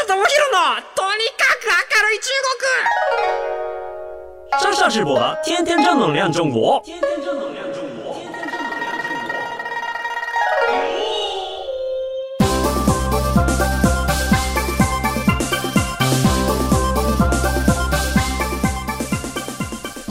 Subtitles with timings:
[0.00, 0.24] 下智博の
[0.94, 2.30] とにかく明るい中
[4.60, 7.69] 国上上直播的天天正能量中国天天正能量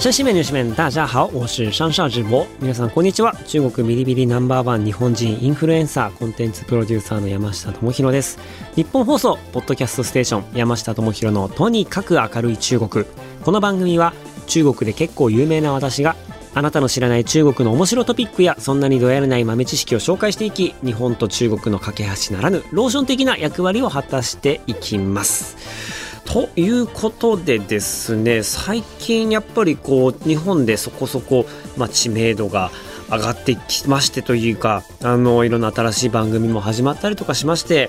[0.01, 2.46] 山西面、女子面、大家好，我是上上直播。
[2.59, 3.37] 皆さんこんにちは。
[3.46, 8.39] 中国ビリビリナンバーワン日本人インフルエンサーコンテンツプロデューサーの山下智博です。
[8.77, 13.04] 日本放送ポッドキャストステーション山下智博のとにかく明るい中国。
[13.45, 14.14] この番組は
[14.46, 16.17] 中国で結構有名な私が
[16.54, 26.00] あなたの知らない中国の面白トピックやそんなにどやれない豆知識を紹介していき日本と中国の架け橋ならぬローション的な役割を果たしていきます。
[26.32, 31.44] ということでですね最近やっぱりこう日本でそこそこ、
[31.76, 32.70] まあ、知名度が
[33.11, 37.89] 上がってきましてというかあのいろんな新しい番組も始まったりとかしまして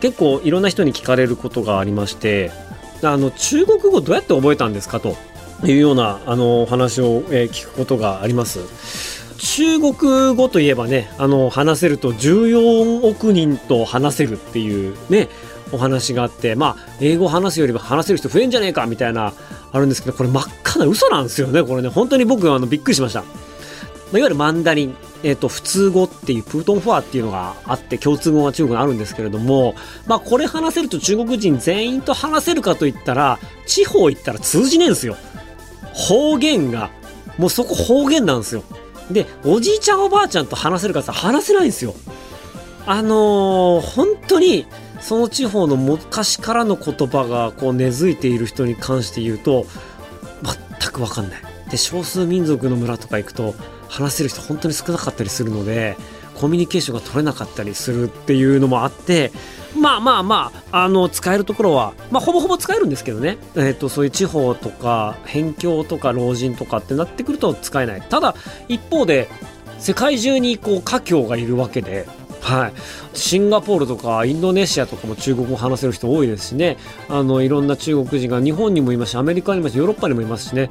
[0.00, 2.50] 結構いろんな人に聞かれることがありまして
[3.02, 5.00] あの中国語どうやって覚えたんですか？
[5.00, 5.14] と
[5.64, 8.60] いうようなあの話を、えー聞くことがあります。
[9.38, 15.28] 中国語といえばねあの話せると14億人と話せるっていうね
[15.72, 19.32] お話があってまあ英語を話すよりも話せる人増えんじゃねえかみたいな
[19.72, 21.88] あるんですけどこれ真っ赤な嘘なんですよねこれね。
[21.88, 23.26] 本当に僕あのびっくりしました、ま
[24.14, 29.74] あ、いわゆるマンダリンえっと普通語っていうプートンフォアっていうのがあって共通語が中国にあるんですけれども
[30.06, 35.16] まあこれ話せると中国人全員と話せるかといったら地方行ったら通じねえんですよ。
[35.92, 36.90] 方言が
[37.38, 38.62] もうそこ方言なんですよ。
[39.10, 41.94] でおじいちゃんおばあちゃんと話せるかって話せないんですよ。
[42.86, 44.66] あのー本当に
[45.00, 49.66] その地方の昔からの言葉がこう根付いている人に関して言うと
[50.80, 51.42] 全く分かんない。
[51.70, 53.54] で少数民族の村とか行くと
[53.88, 55.96] 話せる人本当に少なかったりするので
[56.34, 59.32] コミュニケーションが取れなかったりするっていうのもあって
[59.78, 68.02] まあまあまああの使えるところは、まあ、ほぼほぼ使えるんですけどね、えっとそういう地方とか辺境とか老人とかってなってくると使えない。
[68.02, 68.34] ただ
[68.68, 69.28] 一方で
[69.78, 72.06] 世界中にこう華僑がいるわけで
[72.46, 72.72] はい、
[73.12, 76.76] シンガポールとかインドネシアとかも中国語話せる人多いですしね。
[77.08, 80.70] あのいろんな中国人が日本にもいますしアメリカにもいますしヨーロッパにもいますしね。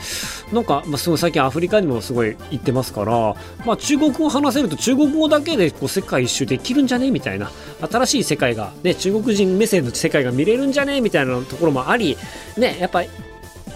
[0.53, 7.11] なんか、まあ、すごい最近アフリカにもすごい行ってますから、まあ、中国語を話せると中国語だけでこう世界一周できるんじゃね？
[7.11, 7.51] みたいな。
[7.91, 11.01] 新しい世界が、ね、中国人目線の世界が見れるんじゃね？
[11.01, 12.15] みたいなところもあり、
[12.57, 13.09] ね、やっぱり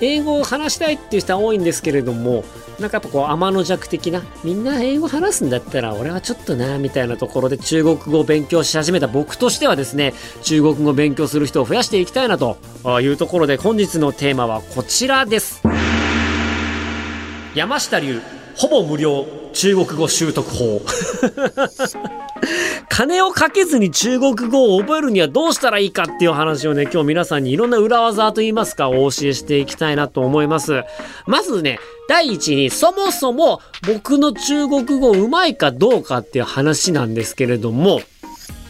[0.01, 2.43] 英語を話したいっていう人は多いんですけれども
[2.79, 12.57] なんかやっぱこう天の弱的なみんな英語話すんだったら俺はちょっとなみたいなところで中国語を勉強し始めた僕としてはですね中国語を勉強する人を増やしていきたいなと
[13.01, 15.61] いうところで本日のテーマはこちらです。
[17.55, 18.21] 山下流
[18.55, 19.38] ほぼ無料。
[19.53, 20.81] 中国語習得法
[22.89, 30.83] 金をかけずに中国語を覚えるにはどうしたらいいかっていう話をね、今日皆さんにいろんな裏技といいますか、お教えしていきたいなと思います。
[31.25, 31.79] まずね、
[32.09, 38.01] 第一に、そもそも僕の中国語うまいかどうかっていう話なんですけれども、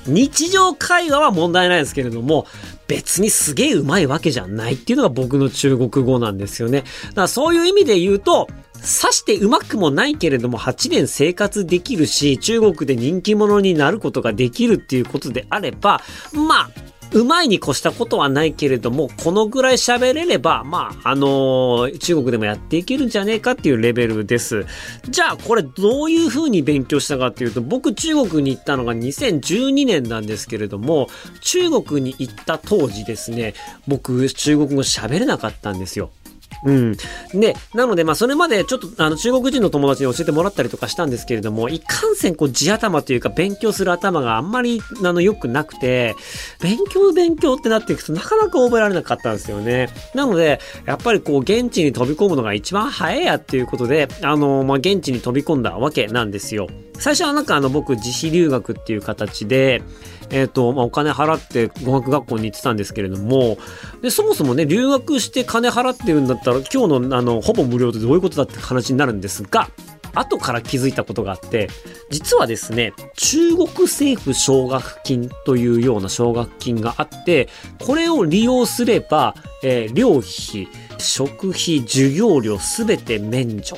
[0.05, 2.45] 日常会話は問題ないですけれども、
[2.87, 6.83] 別にすげえうまいわけじゃないっていうのが僕の中国語なんですよね。
[7.09, 8.47] だからそういう意味で言うと、
[8.81, 16.01] さしてうまくもないけれども8年生活できるし、中国で人気者になることができるっていうことであれば、
[16.33, 16.69] まあ、
[17.11, 24.65] うまいに越したことはないけれども、このぐらい喋れれば、まあ、あのー中国でもやっていけるんじゃねえかっていうレベルです。
[25.09, 31.09] じゃあ、これどういう風に勉強したかっていうと、僕中国に行ったのが2012年なんですけれども、
[31.41, 33.55] 中国に行った当時ですね、
[33.87, 36.11] 僕中国語喋れなかったんですよ。
[36.63, 36.97] うん。
[37.33, 46.15] で、なので、まあ、それまでちょっと、あの、中国人の友達に教えてもらったりとかしたんですけれども、いかんせん、こう、地頭というか、勉強する頭があんまり、あの、良くなくて、
[46.61, 49.89] 勉強勉強ってなっていくとなかなか覚えられなかったんですよね。
[50.13, 56.67] なので、やっぱりこう、現地に飛び込むのが一番早いやっていうことで、あの、まあ、現地に飛び込んだわけなんですよ。
[56.99, 59.81] 最初はなんかあの、僕、自費留学っていう形で、
[60.29, 63.57] えっ、と、まあ、お金払って語学学校に行ってたんですけれども、
[64.01, 69.69] で、そもそもね、留学して金払ってるんだったら、今日のあの、ほぼ無料ってどういうことだって話になるんですが、
[70.13, 71.69] 後から気づいたことがあって、
[72.09, 77.49] 実はですね、中国政府奨学金というような奨学金があって、
[77.79, 80.67] これを利用すれば、えー寮費、
[80.97, 83.77] 食費、授業料すべて免除。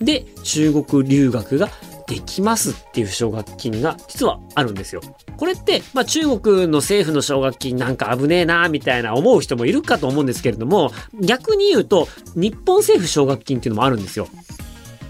[0.00, 1.68] で、中国留学が
[2.08, 5.02] できますっていう奨学金が実はあるんですよ。
[5.36, 10.90] これって、まあ中国の政府の奨学金なんか危ねえなみたいな思う人もいるかと思うんですけれども、
[11.20, 14.28] 逆に言うと、日本政府奨学金っていうのもあるんですよ。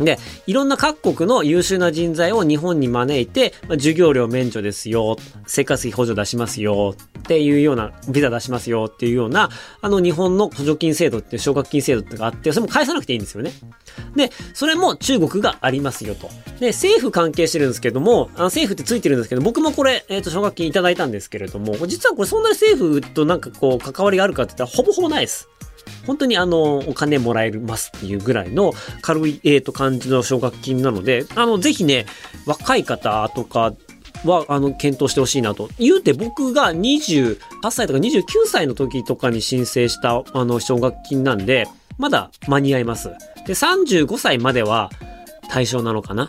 [0.00, 5.16] で、いろんな各国の優秀な人材を日本に招いて、まあ、授業料免除ですよ、
[5.46, 9.50] 生活費補助出しますよ、っていうような、ビザ出しますよっていうような、
[9.80, 13.52] あの日本の補助金制度っていう奨学金制度ってがあって、それも返さなくていいんですよね。
[14.14, 16.30] で、それも中国がありますよと。
[16.60, 25.48] で、政府関係してるんですけども、あの政府ってついてるんですけど、僕もこれ、えっ、ー、と、奨学金いただいたんですけれども、実はこれそんなに政府となんかこう、関わりがあるかって言ったら、ほぼほぼないです。
[26.06, 32.06] 本当にあの、お金もらえますっていうぐらいの軽い、えー、と感じの奨学金なので、あの、ぜひね、
[32.46, 33.74] 若い方とか
[34.24, 35.68] は、あの、検討してほしいなと。
[35.78, 37.36] 言うて僕が28
[37.70, 41.66] 歳とか29歳の時とかに申請した、あの、奨学金なんで、
[41.98, 43.10] まだ間に合います。
[43.46, 44.90] で、35歳までは
[45.48, 46.28] 対象なのかな。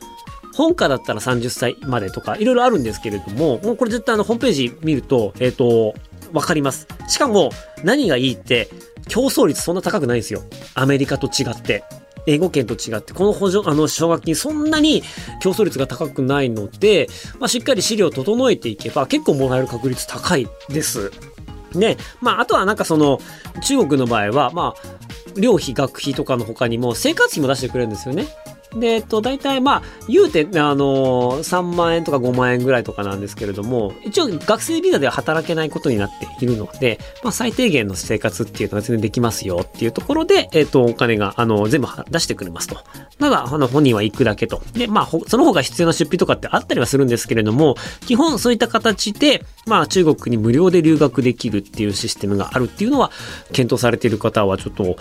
[0.55, 5.95] 本科だったら30歳までとか、いろいろあるんですけれども、もうこれ絶対あの、ホームページ見ると、えっ、ー、と、
[6.33, 6.87] わかります。
[7.07, 7.51] しかも、
[7.83, 8.69] 何がいいって、
[9.07, 10.43] 競争率そんな高くないんですよ。
[10.75, 11.83] アメリカと違って。
[12.27, 15.03] 英語圏と違って、この補助、あの、奨学金そんなに
[15.41, 17.07] 競争率が高くないので、
[17.39, 21.11] まあ、しっかり資料を整えていけば結構もらえる確率高いです。
[21.73, 23.19] で、まあ、あとはなんかその、
[23.63, 28.27] 中国の場合は、まあ、寮費、学費とかの他にも生活費も出してくれるんですよね。
[28.75, 42.77] で、えっと、大体まあ、言うて、あの3万円とか5万円ぐらいとかなんですけれども、一応学生ビザでは働けないことになっているので、まあ、最低限の生活っていうのが全然できますよっていうところで、えっと、お金が、あの、全部出してくれますと。
[43.19, 44.61] ただ、あの、本人は行くだけと。
[44.73, 47.75] で、まあ、その他必要な出費とかってあったりはするんですけれども、
[48.05, 53.11] 基本そういった形で、まあ、中国に無料で留学できるっていうシステムがあるっていうのは、
[53.51, 54.97] 検討されている方はちょっと、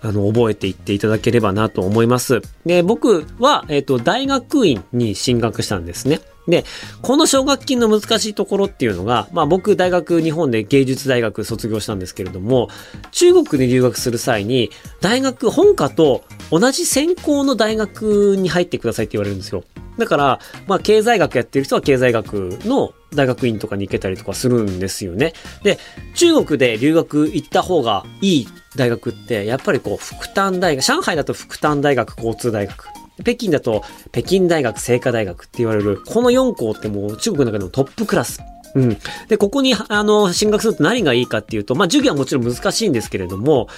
[0.00, 2.40] あの、覚えていっていただければなと思います。
[2.64, 3.07] で、僕
[3.38, 6.20] は、えっ、ー、と、大学院に進学したんですね。
[6.48, 6.64] で、
[7.02, 12.68] この奨学金の難しいところっていうのが、まあ僕大学日本で芸術大学卒業したんですけれども、
[13.10, 14.70] 中国に留学する際に、
[15.00, 19.62] 大学本科と同じ専攻の大学に入ってくださいって言われるんですよ。
[19.98, 25.34] だから、まあ経済学やってる人は経済学の大学院とかに行けたりとかするんですよね。
[25.64, 25.78] で、
[26.14, 32.97] 中国で留学行った方がいい大学って、やっぱりこう、福丹大学、上海だと福丹大学交通大学。
[33.22, 33.82] 北京だと
[34.12, 38.40] 北京大学清華大学って言われる、この4校ってもう中国の中でもトップクラス。
[38.74, 38.98] うん。
[39.28, 43.68] で、ここに、あの、進学すると何がいいかっていうと、まあ、授業はもちろん難しいんですけれども、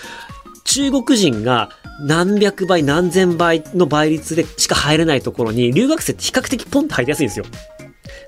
[0.65, 1.71] 中国人が
[2.01, 7.45] 何百倍何千倍の倍率でしか入れないところに留学生って比較的ポンと入りやすいんですよ。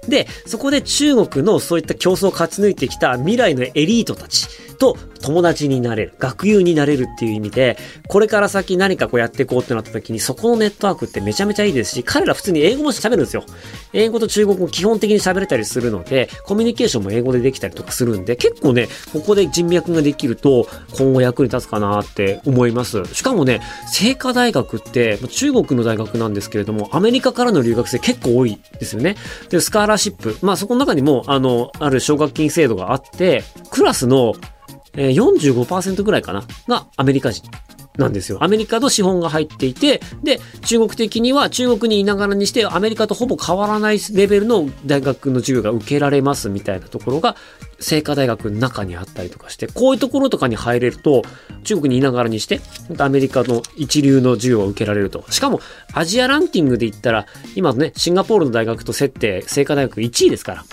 [0.09, 4.49] で、そこで中国のそういった競争を勝ち抜いてきた未来のエリートたち
[4.83, 13.45] と友達になれる、学友になれるっていう意味で、これから先何かこうやっていこうってなった時に、そこのネットワークってめちゃめちゃいいですし、彼ら普通に英語も喋るんですよ。
[13.93, 20.67] 英語と中国語基本的に喋れたりするので、コミュニケーションも英語でできたりとかするんで、結構ね、ここで人脈ができると、
[20.99, 23.05] 今後役に立つかなって思います。
[23.15, 23.61] しかもね、
[23.95, 29.15] 清華大学って、中国の大学なんですけれども、アメリカからの留学生結構多いですよね。
[29.51, 30.37] で、スカーラーシップ。
[30.43, 34.35] まあそこの中にも、あの、ある奨学金制度があって、クラスの
[34.95, 37.49] えー、45%ぐらいかながアメリカ人。
[37.99, 38.39] なんですよ。
[38.41, 47.37] アメリカの資本が入っていて、で、中国的には中国にいながらにしてアメリカとほぼ変わらないレベルの大学の授業が受けられますみたいなところが、
[47.81, 51.23] 清華大学の中にあったりとかして、こういうところとかに入れると、
[51.65, 52.61] 中国にいながらにして、
[52.99, 55.25] アメリカの一流の授業を受けられると。
[55.31, 55.61] しかも、
[55.93, 60.65] アジアランキングで言ったら、今ね、シンガポールの大学と設定、清華大学1位ですから。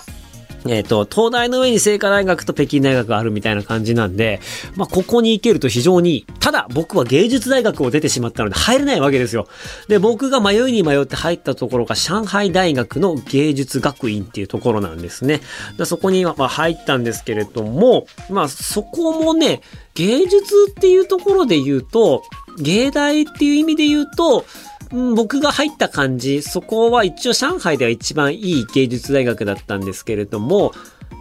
[0.67, 4.41] えっ、ー、と、東大の上に清華大学と北京大学があるみたいな感じなんで、
[4.75, 6.25] まあ、ここに行けると非常に。
[6.39, 9.47] ただ、僕は芸術大学を出てしまったので入れないわけですよ。
[9.87, 15.41] で、僕が迷いに迷って入ったところが上海大学の芸術学院っていうところなんですね。
[15.77, 19.61] でそこにまあ入ったんですけれども、まあ、そこもね、
[19.95, 22.23] 芸術っていうところで言うと、
[22.57, 24.45] 芸大っていう意味で言うと、
[24.91, 30.73] 僕が入った感じ、そこは一応上海では一番いい芸術大学だったんですけれども、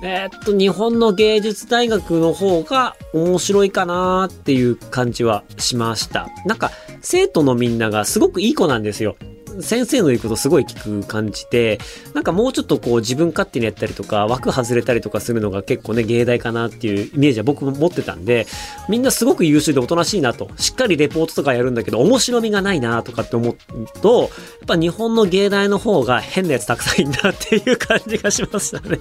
[0.02, 6.28] えー、っと、日本の芸術大学の方が面白いかなっていう感じはしました。
[6.46, 6.70] なんか、
[7.02, 9.16] 生徒のみんながすごくいい子なんですよ。
[9.60, 11.78] 先生の言うことすごい聞く感じで、
[12.14, 18.46] なんかもうちょっとこう自分勝手にやったりとか、枠外れたりとかするのが結構ね、芸大かなっていうイメージは僕も持ってたんで、
[18.88, 23.56] みんなすごく優秀でおとなしいなと、しっかりレポートとかやるんだけど、面白みがないなとかって思う
[24.00, 24.30] と、やっ
[24.66, 28.98] ぱ日本の芸大の方が変なやつたくさんいんだっていう感じがしましたね。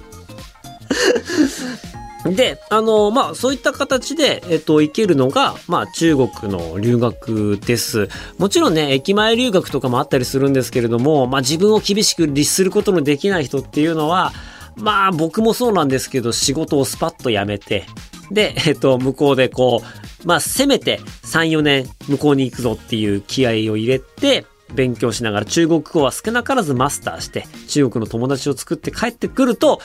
[2.24, 8.08] で、あの、まあ、そういった形で、えっと、行けるのが、まあ、中国の留学です。
[8.38, 14.32] もちろんね、駅前留学とかもあったりするんですけれども、まあ、自分を厳しく律することのできない人っていうのは、
[14.76, 17.84] まあ、僕もそうなんですけど、仕事をスパッと辞めて、
[18.30, 24.44] で、えっと、向こうでこう、まあ、せめて3、4年向こうに行くぞっていう気合を入れて、
[24.74, 29.80] 勉強しながら中国語は少なからずマスターして中国の友達を作って帰ってくると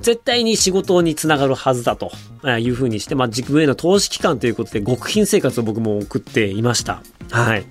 [0.00, 2.12] 絶対に仕事につながるはずだと
[2.58, 7.02] いうふうにして、まあ、自分への投資期間ということで極貧生活を僕も送っていました。
[7.30, 7.66] はい。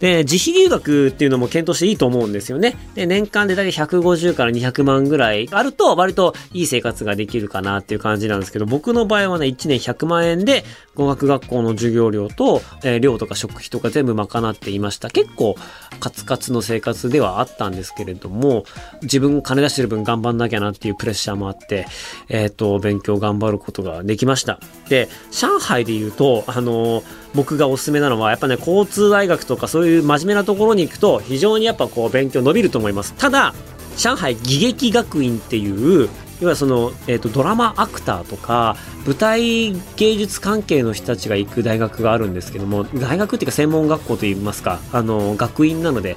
[0.00, 2.76] で、自費留学っていうのも検討していいと思うんですよね。
[2.94, 15.10] で、年間でだいたい150から200万ぐらいあると、割といい生活ができるかなっていう感じなんですけど、僕の場合はね、1年100万円で、語学学校の授業料と、えー、寮とか食費とか全部賄っていました。
[15.10, 15.56] 結構、
[16.00, 18.64] カツカツの生活ではあったんですけれども、
[19.02, 21.86] 自分金出してる分頑張んなきゃなっていうプレッシャーもあって、
[22.28, 24.58] えっ、ー、と、勉強頑張ることができました。
[24.88, 33.12] で、上海で言うと、あのー、僕がおすすめなのは、やっぱね、交通通大学とかそういう真面目なところに行くと、非常にやっぱこう、勉強伸びると思います。
[33.14, 33.54] ただ、
[33.98, 36.08] 上海義劇学院っていう、いわ
[36.40, 38.76] ゆるその、えっ、ー、と、ドラマアクターとか、
[39.06, 46.16] 舞台芸術関係の人たちが行く大学があるんですけども、大学っていうか専門学校といいますか、あの、学院なので、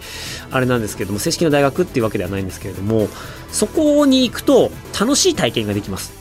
[0.52, 3.08] あれなんですけども、正式な大学っていうわけではないんですけれども、
[3.52, 6.19] そこに行くと楽しい体験ができます。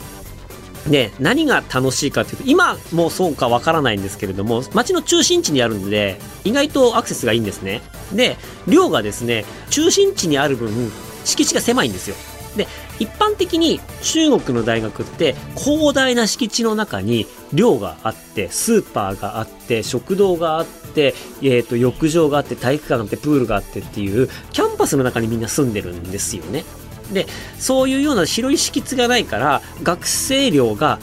[0.88, 7.82] で、何が楽しいかっていうと、今もそうかわからないんですけれども、街の中心地にあるんで、意外とアクセスがいいんですね。
[8.12, 10.90] で、量がですね、中心地にある分、
[11.24, 12.16] 敷地が狭いんですよ。
[12.56, 12.66] で、
[12.98, 26.64] 一般的に中国の大学って広大な敷地の中に寮があって、スーパーがあって、食堂があって、えっ、ー、と、浴場があって、体育館があって、プールがあってっていう、キャンパスの中にみんな住んでるんですよね。
[27.12, 27.26] で、
[27.58, 30.98] そういうような広い敷地がないから、学生寮が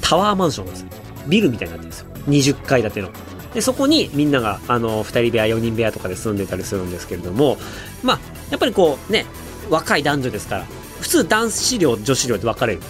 [0.00, 0.86] タワーマンションなんです。
[1.28, 2.06] ビルみたいになってるんですよ。
[2.28, 3.10] 20階建ての。
[3.54, 7.58] で、そこにみんなが、あの、2人部屋、4人部屋とかで住んでたりするんですけれども、
[8.02, 8.18] まあ、
[8.50, 9.26] やっぱりこう、ね、
[9.68, 10.66] 若い男女ですから、
[11.00, 12.80] 普通男子寮女子寮って分かれる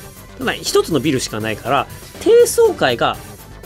[0.40, 1.86] まあ一つのビルしかないから
[2.20, 3.16] 低層階が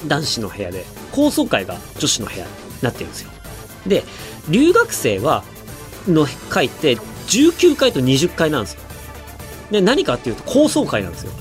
[0.07, 2.51] 男子の部屋で高層階が女子の部屋に
[2.83, 3.31] なってるんですよ
[3.87, 4.05] で
[4.49, 5.45] 留学生は
[6.07, 8.81] の階って19階と20階なんですよ
[9.75, 11.33] で何かっていうと高層階なんですよ。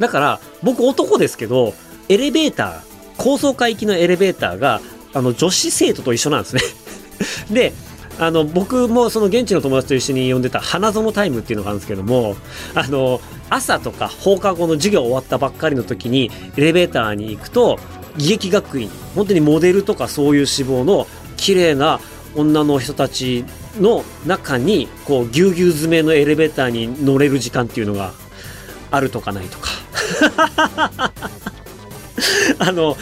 [0.00, 1.74] だから僕男ですけど
[2.08, 2.80] エレベーター
[3.16, 4.80] 高層階行きのエレベーターが
[5.14, 6.62] あの女子生徒と一緒なんですね。
[7.50, 7.72] で
[8.18, 12.36] あの僕もその現地の友達と一緒に呼んでた花園タイムっていうのがあるんですけども
[12.74, 17.78] あの朝とか放課後の授業終わったばっかりの時にエレベーターに行くと
[18.16, 21.06] 義劇学院本当にモデルとかそういう志望の
[21.36, 22.00] 綺麗な
[22.34, 23.44] 女の人たち
[23.80, 28.12] の中にこうぎゅうぎゅう詰めのエレベーターに乗れる時間っていうのが
[28.90, 29.70] あるとかないとか。
[32.58, 32.96] あの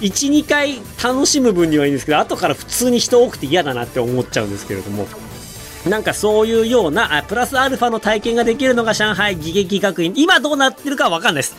[0.00, 5.06] 12回楽しむ分にはいいんですけど後から普通に人多くて嫌だなって思っちゃうんですけれども。
[5.88, 10.14] なんかそういうようなプラスアルファの体験ができるのが上海義劇学院。
[10.16, 11.56] 今どうなってるかわかんないです。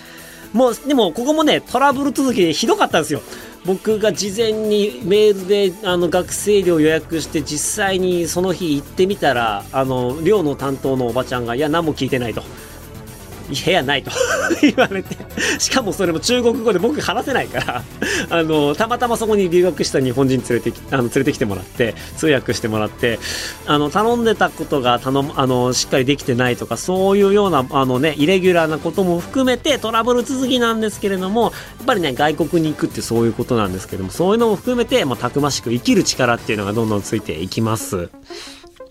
[0.56, 3.22] もうでもここもねトラブル続きでひどかったんですよ。
[3.66, 12.42] 僕が事前にメールであの学生寮予約して実際にその日行ってみたらあの寮の担当のおばちゃんがいや何も聞いてないと。
[13.50, 14.12] 部屋ないと。
[14.62, 15.16] 言われて、
[15.60, 17.84] しかもそれも中国語で僕話せないから。
[18.30, 23.20] あの、たまたまそこに留学した日本人連れてき、あの、連れてきてもらって、通訳してもらって、
[23.66, 31.50] あの、頼んでたことが頼む、あの、しっかりできてないとか、そういうような、あのね、イレギュラーなことも含めてトラブル続きなんですけれども、や
[31.84, 38.10] っぱりね、外国に行くってそういうことなんですけども、そういうのも含めて、まあ、たくましく生きる力っていうのがどんどんついていきます。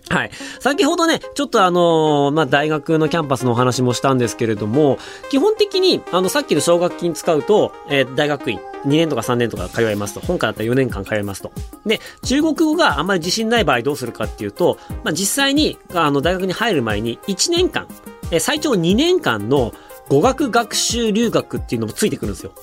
[0.09, 0.31] はい。
[0.59, 10.19] 先ほどね、ちょっとあのー、まあ、大学のキャンパスのお話もしたんですけれども、基本的に、あの、さっきの奨学金使うと、えー、大学院、2年とか3年とか通いますと。
[10.19, 11.51] 本科だったら4年間通いますと。
[11.85, 17.87] で、中国語があんまり自信ない場合どうするかっていうと、まあ、実際に、あの、大学に入る前に1年間、
[18.31, 19.73] えー、最長2年間の
[20.07, 22.53] 語学学習留学っていうのもついてくるんですよ。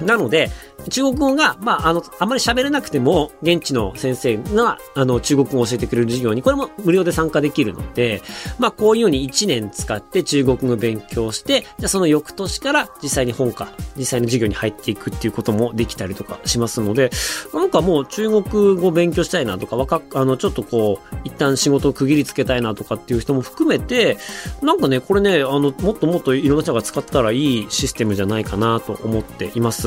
[0.00, 0.50] なので、
[0.88, 8.22] 中国語が、まあ、あの、あまり喋れなくても、現地の先生が、あの、中国語を教えてくれる授業に、これも無料で参加できるので、
[8.58, 17.10] まあ、こういうように1年使って中国語勉強して、じゃその翌年から実際に本か、実際の授業に入っていくっていうこともできたりとかしますので、
[17.52, 24.18] なんかもう中国語勉強したいなとか、わか、あの、ちょっとこう、一旦仕事を区切りつけたいなとかっていう人も含めて、
[24.62, 29.83] なんかね、これね、あの、もっともっといろんな人が使ったらいいシステムじゃないかなと思っています。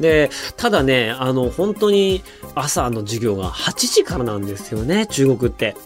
[0.00, 2.22] で、ただね、あの、本当に
[2.54, 5.76] 朝の授業が8時からなんですよね、中国って。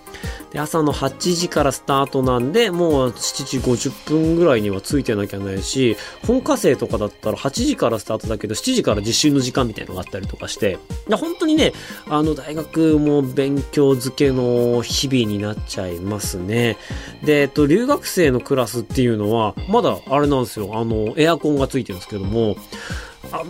[0.53, 10.79] で、朝の8時からスタートなんで、もう7時50分ぐらいにはついてなきゃないし、本科生とかだったら8時からスタートだけど、7時から実習の時間みたいなのがあったりとかして、
[11.11, 11.73] 本当にね、
[12.09, 16.77] あの、大学も勉強漬けの日々になっちゃいますね。
[17.25, 22.57] で、えっと、留学生のクラスっていうのは、まだあれなんですよ、あの、エアコンがついてるんですけども、
[23.31, 23.45] あの、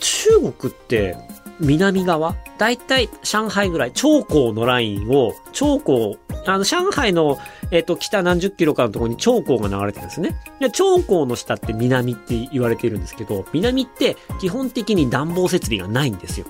[0.00, 1.16] 中国って
[1.60, 2.36] 南側？
[2.56, 6.18] だいたい上海ぐらい、長江のラインを、長江
[6.52, 7.38] あの、上海の、
[7.70, 10.40] えっ、と、北何十キロかのところに長江が流れてるんですね。
[10.60, 16.46] で、長江の下って南って言われてるんですけど、南って基本的に暖房設備がないんですよ。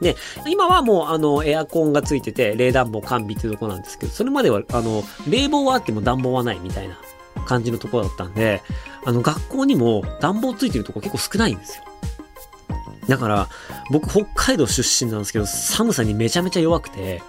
[0.00, 0.16] で、
[0.46, 6.96] 今はもうあのエアコンがついてて冷暖房完備っていうとこなんですけど、それまではあの冷房はあっても暖房はないみたいな
[7.46, 8.62] 感じのとこだったんで、
[9.04, 11.84] あの学校にも暖房ついてるとこ結構少ないんですよ。
[13.08, 13.48] だから、
[13.90, 17.22] 僕北海道出身なんですけど、寒さにめちゃめちゃ弱くて、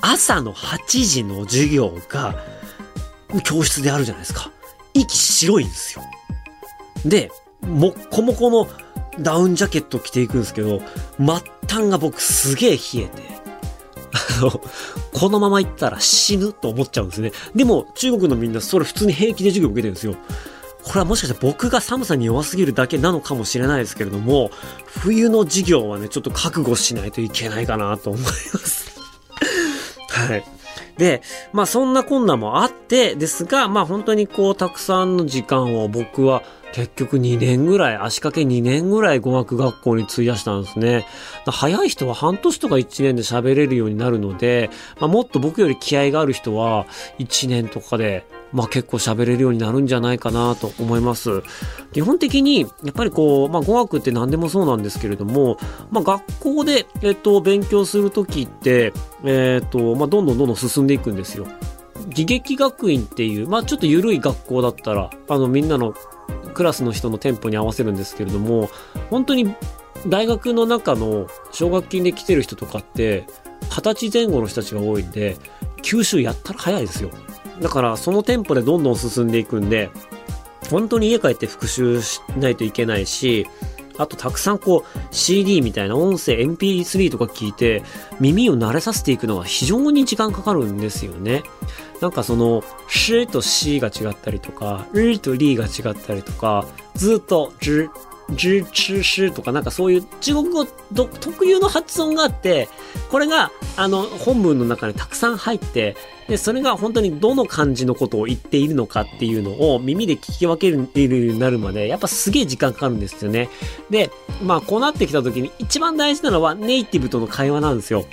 [0.00, 2.42] 朝の8時の授業が
[3.44, 4.50] 教室であるじゃないですか。
[4.94, 6.04] 息白いんですよ。
[7.04, 7.30] で、
[7.62, 8.68] もっこもこの
[9.20, 10.80] ダウンジャケット着ていくんですけど、
[11.18, 11.26] 末
[11.68, 13.22] 端が僕すげえ冷えて、
[14.38, 14.50] あの、
[15.12, 17.32] このまま行ったら死ぬと思っちゃうんですね。
[17.54, 20.14] でも、中国のみんなそれ普通に平気で授業受けてるんですよ。
[20.84, 24.50] これはもしかして僕が寒さに弱すぎるだけなのかもしれないですけれども、
[24.86, 28.98] 冬の授業はね、ちょっと覚悟しないといけないかなと思います。
[30.26, 30.44] はい。
[30.96, 31.22] で、
[31.52, 41.06] まあそんな困難もあってですが、まあ本当にこうたくさんの時間を僕は結局2年ぐらい、足掛け2年ぐらい語学学校に費やしたんですね。
[41.46, 44.70] 早い人は半年とか1年で喋れるようになるので、
[45.00, 46.86] まあ、もっと僕より気合がある人は
[47.18, 51.42] 1年とかでまあ結構喋れるようになるんじゃないかなと思います。
[51.92, 55.58] 基本的に、やっぱりこう、まあ語学って何でもそうなんですけれども、
[55.90, 58.92] まあ学校で、えっと、勉強するときって、
[59.24, 61.46] えっと、まあどんどんどんどん進んでいくんですよ。
[62.10, 65.94] 義劇学院っていう、まあちょっと緩い学校だったら、あのみんなの
[66.54, 68.70] クラスの人のテンポに合わせるんですけれども、
[69.10, 69.54] 本当に
[70.06, 73.26] 大学の中の奨学金で来てる人とかって、
[73.70, 75.36] 二十歳前後の人たちが多いんで、
[75.82, 77.10] 吸収やったら早いですよ。
[77.60, 79.90] だからそのテンポでどんどん進んでいくんで、
[80.70, 83.46] 本当に家帰って復習しないといけないし、
[83.96, 87.82] あとたくさんこう CD みたいな音声 MP3 とか聞いて
[88.20, 91.42] 耳を慣れさせていくのは非常に時間かかるんですよね。
[92.00, 97.88] なんかその、しと C が違ったりとか、るとりが違ったりとか、ずっと、じ、
[98.30, 102.68] じ、ち、しとかなんかそういう中国語特有の発音があって、
[103.10, 105.96] これがあの本文の中にたくさん入って、
[106.28, 113.48] で、それが本当にどの漢字のことを言っているのかっていうのを耳で聞き分けるようになるまで、やっぱすげえ時間かかるんですよね。
[113.88, 114.10] で、
[114.42, 118.04] まあこうなってきた時に一番大事なのはネイティブとの会話なんですよ。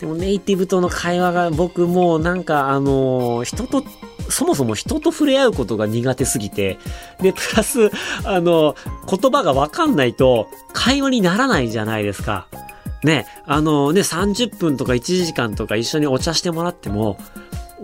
[0.00, 3.84] でもネイティブとの会話が僕もうなんかあの人と
[4.32, 6.78] そもそも人と触れ合うことが苦手すぎて、
[7.20, 7.90] で、プラス、
[8.24, 8.74] あの、
[9.08, 12.48] 言葉がわかんないと会話にならないじゃないですか。
[13.04, 17.18] ね、あのね、30分とか1時間とか一緒にお茶してもらっても、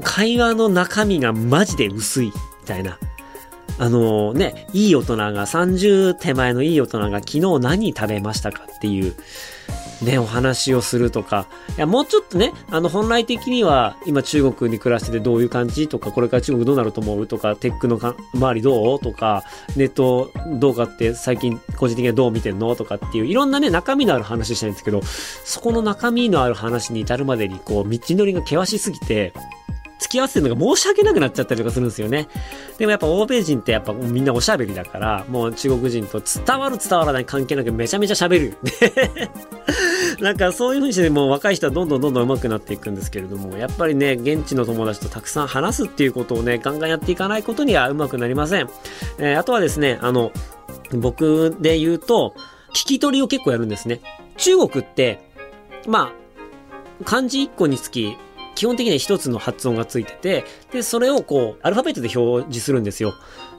[0.03, 2.33] 会話の中身がマジで薄い、み
[2.67, 2.99] たいな。
[3.81, 9.15] あのね、いい大人が、30手前のいい大人が昨日何食べましたかっていう、
[10.03, 11.47] ね、お話をするとか。
[11.77, 15.89] いや、もうちょっとね、あの、本来的には、今中国に暮らしててどういう感じ？
[15.89, 17.27] とか、これから中国どうなると思う？
[17.27, 19.01] とか、テックの周りどう？
[19.01, 19.43] とか、
[19.77, 22.77] ネットどうかって最近個人的にはどう見てんの？
[22.77, 29.33] とかっていう、いろんなね、中身のある話したいんですけど、そこの中身のある話に至るまでに、こう、道のりが険しすぎて、
[29.99, 32.29] 付き合わせるのが申し訳なくなっちゃったりとかするんですよね。
[32.79, 38.57] でもやっぱ欧米人ってやっぱみんなおしゃべりだから、もう中国人と伝わる伝わらない関係なくめちゃめちゃ喋る。
[40.23, 48.69] なんかそういう風にしてもう若い人はどんどんどんどん上手くなっていくんですけれども、やっぱりね、現地の友達とたくさん話すっていうことをね、ガンガンやっていかないことには上手くなりません。
[49.19, 50.33] えー、あとはですね、あの、
[50.93, 52.35] 僕で言うと、
[52.71, 54.01] 聞き取りを結構やるんですね。
[54.37, 55.21] 中国って、
[55.87, 56.13] ま
[57.01, 58.17] あ、漢字1個につき
[58.59, 63.15] 基本的には一つの発音がついてて、で、それをこう、アルファベットで表示するんですよ。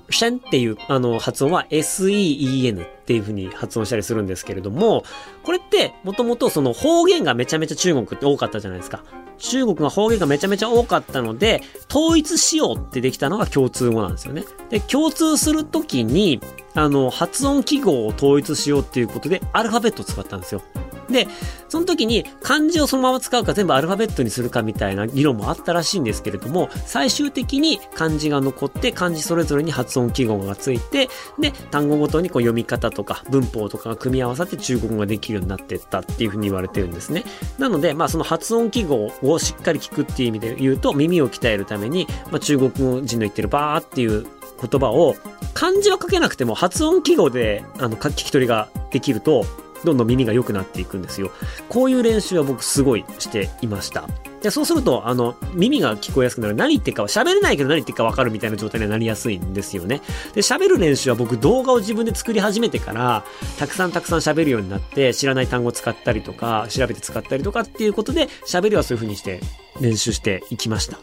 [0.09, 5.05] シェンっていうあの発音は SEEN っていう風に発音したりするんですけれども、
[5.43, 9.03] これってもともとその方言がめちゃめちゃ中国って多かったじゃないですか。
[9.37, 14.43] 中国が方言がめちゃめちゃ多かったので、統一しようってできたのが共通語なんですよね。
[14.69, 16.41] で、共通するときに、
[16.79, 20.61] あの、発音記号を統一しようっていうことで、アルファベットを使ったんですよ。
[21.09, 21.27] で、
[21.67, 37.23] その時に漢字をそのまま使うか全部アルファベットにするかみたいな議論もあったらしいんですけれども、最終的に漢字が残って漢字それぞれに発音記号がついて、で、単語ごとにこう読み方とか文法とかが組み合わさって中国語ができるようになってったっていうふうに言われてるんですね。
[37.57, 42.71] なので、まあその発音記号をしっかり聞くっていう意味で言うと、耳を鍛えるために、まあ中国
[43.05, 44.25] 人の言ってるバーっていう
[44.59, 45.15] 言葉を
[45.53, 49.45] 漢字は書けなくても発音記号であの聞き取りができると
[49.83, 51.31] どんどん耳が良くなっていくんですよ。
[51.69, 54.07] こういう練習は僕すごいしていました。
[54.41, 56.55] でそうすると、あの、耳が聞こえやすくなる。
[56.55, 60.01] 何言ってるかは喋れないけど何言ってるかわかるみたいな状態になりやすいんですよね。
[60.33, 63.25] で、喋る練習は僕動画を自分で作り始めてから、
[63.57, 69.41] たくさんたくさん喋るようになって、知らない単語を使ったりとか、調べて使ったりとかっていうことで、喋りはそういう風にして
[69.81, 70.99] 練習していきました。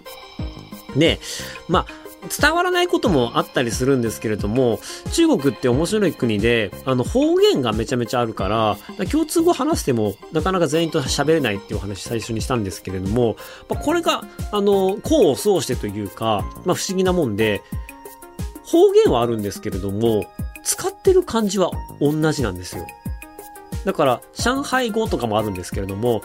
[0.96, 1.20] で、
[1.68, 4.80] まあ、伝わらないこともあったりするんですけれども、
[5.12, 13.36] 中国って面白い国で、あの、方言がめちゃめちゃあるから、共通語話しても、なかなか全員と喋れないっていうお話最初にしたんですけれども、
[13.68, 17.62] まあ、これが、あの、功を奏してというか、まあ、不思議なもんで、
[18.64, 20.26] 方言はあるんですけれども、
[20.64, 22.86] 使ってる漢字は同じなんですよ。
[23.84, 26.22] だから、上海語とかもあるんですけれども、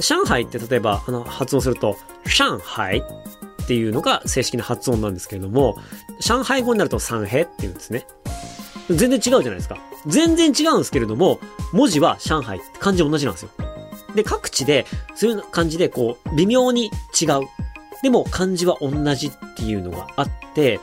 [0.00, 3.02] 上海って例えば、あの、発音すると、上海
[3.66, 5.76] っていうのが正式な発音なんですけれども、
[6.20, 8.06] 上海語になると三平って言うんですね。
[8.88, 9.76] 全然違うじゃないですか。
[10.06, 11.40] 全然違うんですけれども、
[11.72, 13.50] 文字は上海漢字同じなんですよ。
[14.14, 17.40] で、各地で、そういう感じで、こう、微妙に違う。
[18.04, 20.78] でも、漢字は同じっていうのがあって、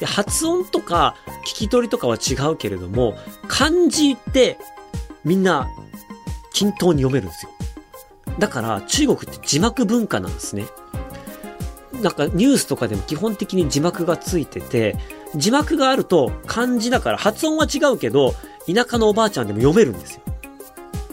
[0.00, 1.14] で、発音とか、
[1.46, 3.16] 聞き取りとかは違うけれども、
[3.46, 4.58] 漢字って、
[5.24, 5.68] みんな、
[6.52, 7.52] 均等に読めるんですよ。
[8.40, 10.66] だから、中国って字幕文化なんですね。
[12.04, 14.94] なんかニュースとかでも基本的に字幕がついてて、
[15.34, 18.34] 字幕があると漢字だから発音は違うけど、
[18.72, 20.20] 田舎のおばあちゃんでも読めるんですよ。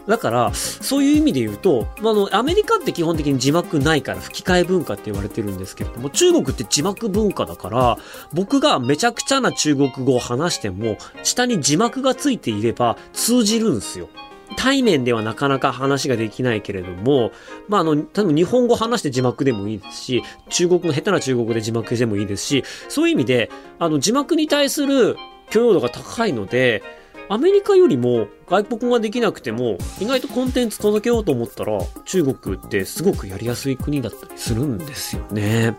[0.07, 7.97] だから、そういう意味で言うと、あの、アメリカって基本的に字幕ないから吹き替え文化って言われてるんですけれども、中国って字幕文化だから、
[8.33, 14.09] 僕がめちゃくちゃな中国語を話しても、下に字幕がついていれば通じるんですよ。
[14.57, 17.31] 対面ではなかなか話ができないけれども、
[17.67, 25.17] まあ、あの、多分日本語話して字幕でもいいですし、中国の下手な中国語で字幕でもいいですし、そういう意味で、あの、字幕に対する
[25.49, 26.83] 許容度が高いので、
[27.29, 35.75] アメリカよりも外国語ができなくても、意外とコンテンツ届けようと思ったら、中国ってすごくやりやすい国だったりするんですよね。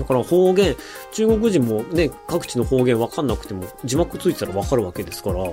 [0.00, 0.76] だから方言、
[1.12, 5.44] 中国人もね、各地の方言わかんなくても字幕ついてたらわかるわけですから、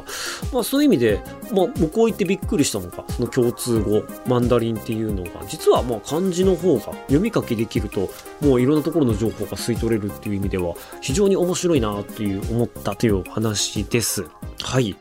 [0.53, 14.25] まあそういう意味で、まあ向こう行ってびっくりしたのが、その共通語、マンダリンっていうのが、実はまあ漢字の方が読み書きできると、もういろんなところの情報が吸い取れるっていう意味では、非常に面白いなっていう思ったという話です。
[14.63, 14.95] はい。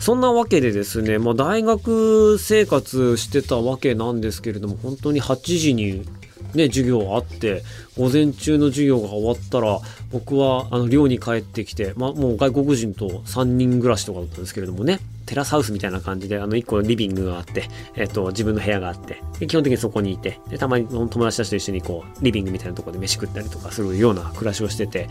[0.00, 6.06] そんなわけでですね、まあ、大学生活してたわけなんですけれども、本当に8時に
[6.54, 7.62] ね、授業あって、
[7.98, 9.78] 午前中の授業が終わったら、
[10.10, 25.08] 僕はあの寮に帰ってきて、まあ、もう外国人と3人暮らしとかだったんですけれどもね、テラスハウスみたいな感じで、あの、1個リビングがあって、えっ、と、自分の部屋があって、で基本的にそこにいて、で、たまに友達たちと一緒にこう、リビングみたいなとこで飯食ったりとかするような暮らしをしてて、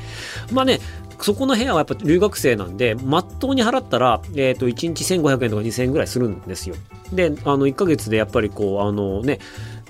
[0.51, 0.81] まあね、
[1.21, 6.75] そこの部屋はやっぱ留学生なんで、まっとうに払ったら、えっ、と、1日1500円とか2000円ぐらいするんですよ。
[7.13, 9.39] で、あの、1ヶ月でやっぱりこう、あのね、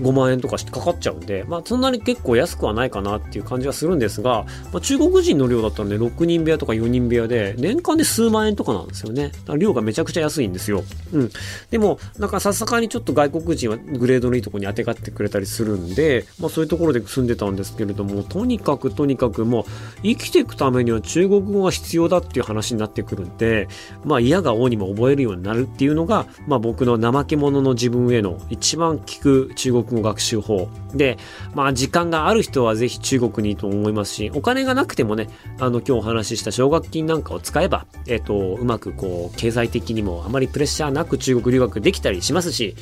[0.01, 9.31] 5万円とかしてかかっちゃうんで、まあそんなに結構安くはないかなっていう感じはするんですが、まあ、中国人の量だったらね、6人部屋とか4人部屋で、年間で数万円とかなんですよね。
[9.57, 10.83] 量がめちゃくちゃ安いんですよ。
[11.13, 11.31] うん。
[11.71, 19.63] でも、なんかさすがにちょっと外国人はグレードのいいとこに当てがってくれたりするんで、まあそういうところで住んでたんですけれども、とにかくとにかくもう
[20.03, 23.67] 生きていくためには中国語が必要だっていう話になってくるんで、
[24.03, 30.69] まあ嫌が王にも覚えるようになるっていうのが、まあ僕の怠け者の自分への一番効く中国語学習法。
[30.93, 31.17] で、
[31.53, 42.75] まあ時間がある人はぜひ中国にいいと思いますし、お金がなくてもね、あの今日お話しした奨学金なんかを使えば、えっ、と、うまくこう、経済的にもあまりプレッシャーなく中国留学できたりしますし、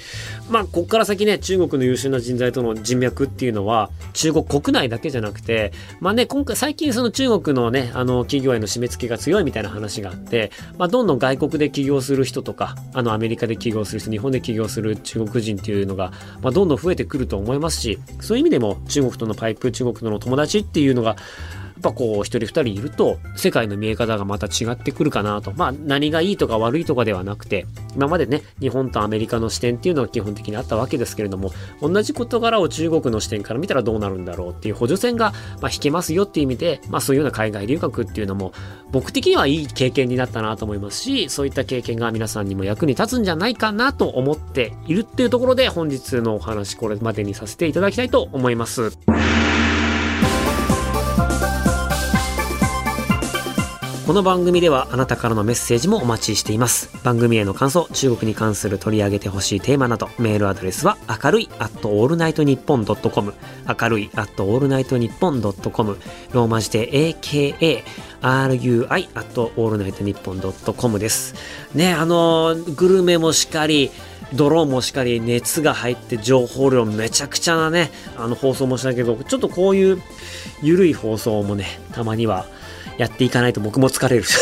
[0.49, 21.15] まあこっから先ね、中国の優秀な人材との人脈っていうのは、中国国内だけじゃなくて、まあね、今回最近その中国のね、あの企業への締め付けが強いみたいな話があって、まあどんどん外国で起業する人とか、あのアメリカで起業する人、日本で起業する中国人っていうのが、まあどんどん増えててくると思いますし、そういう意味でも中国とのパイプ、中国との友達っていうのが、
[21.77, 25.53] っぱこう、一人二人いると、世界の見え方がまた違ってくるかなと。
[25.55, 38.51] まあ、何がいいとか悪いとかではなくて、今までね、日本とアメリカの視点っていうのは基本的にあったわけですけれども、同じ事柄を中国の視点から見たらどうなるんだろうっていう補助線が、まあ、引けますよっていう意味で、まあ、そういうような海外留学っていうのも、
[38.91, 48.97] 僕的にはいい経験になったなと思いますし、そういった経験が皆さんにも役に立つんじゃないかなと思っているっていうところで、本日のお話これまでにさせていただきたいと思います。
[54.07, 56.89] この番組ではあなたからのメッセージもお待ちしています。
[57.03, 63.33] 番組への感想中国に関する取り上げてほしいテーマなどメールアドレスは明るい at all night nippon com
[63.67, 65.97] 明るい at all night nippon com
[66.31, 67.83] ローマ字で AKA
[68.21, 71.35] rui at all night nippon com です。
[71.75, 73.91] ねあのグルメもしっかり
[74.33, 80.01] ドローンもしっかり熱が入って情報量めちゃくちゃなね、あの放送もしたけど、ちょっとこういう
[80.61, 82.45] 緩い放送もね、たまには
[82.97, 84.23] やっていかないと僕も疲れる。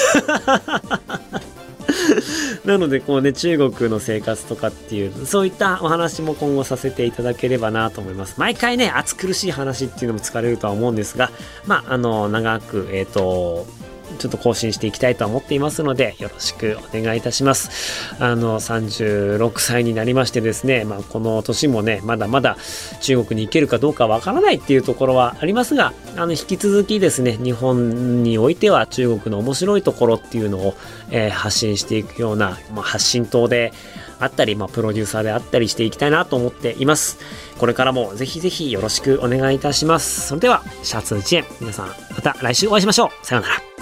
[2.66, 8.36] なので、こうね、中国の生活とかっていう、そういったお話も今後させていただければなと思います。
[8.38, 11.32] 毎回ね、暑苦しい話っていうのも疲れるとは思うんですが、
[11.68, 13.68] まあ、あの、長く、えっ、ー、と、
[14.16, 18.16] ちょっと更新していきたいと思っていますので、よろしくお願いいたします。
[18.20, 22.58] あの、36歳になりましてですね、まあ、この年もね、まだまだ
[23.02, 30.76] 中国に行けるかどうかわからないっていうところはありますが、あの、引き続きですね、日本においては中国の面白いところっていうのを、
[31.12, 33.74] えー、発信していくような、まあ、発信塔で
[34.20, 37.20] あったり、まあ、プロデューサーであったりしていきたいなと思っています。
[37.58, 40.28] これからもぜひぜひよろしくお願いいたします。
[40.28, 41.46] それでは、シャツ1円。
[41.60, 43.26] 皆さん、また来週お会いしましょう。
[43.26, 43.75] さようなら。